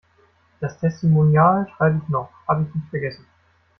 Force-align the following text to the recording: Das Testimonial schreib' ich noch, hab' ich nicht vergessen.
Das 0.59 0.79
Testimonial 0.79 1.67
schreib' 1.77 2.01
ich 2.01 2.09
noch, 2.09 2.31
hab' 2.47 2.67
ich 2.67 2.73
nicht 2.73 2.89
vergessen. 2.89 3.27